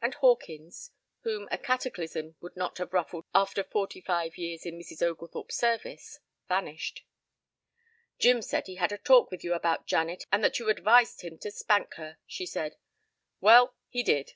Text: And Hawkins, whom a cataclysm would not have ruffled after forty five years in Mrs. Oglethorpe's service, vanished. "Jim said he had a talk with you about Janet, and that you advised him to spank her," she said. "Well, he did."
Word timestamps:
And 0.00 0.14
Hawkins, 0.14 0.90
whom 1.20 1.46
a 1.50 1.58
cataclysm 1.58 2.34
would 2.40 2.56
not 2.56 2.78
have 2.78 2.94
ruffled 2.94 3.26
after 3.34 3.62
forty 3.62 4.00
five 4.00 4.38
years 4.38 4.64
in 4.64 4.78
Mrs. 4.78 5.02
Oglethorpe's 5.02 5.54
service, 5.54 6.18
vanished. 6.48 7.04
"Jim 8.18 8.40
said 8.40 8.68
he 8.68 8.76
had 8.76 8.90
a 8.90 8.96
talk 8.96 9.30
with 9.30 9.44
you 9.44 9.52
about 9.52 9.86
Janet, 9.86 10.24
and 10.32 10.42
that 10.42 10.58
you 10.60 10.70
advised 10.70 11.20
him 11.20 11.36
to 11.40 11.50
spank 11.50 11.96
her," 11.96 12.16
she 12.26 12.46
said. 12.46 12.78
"Well, 13.42 13.74
he 13.90 14.02
did." 14.02 14.32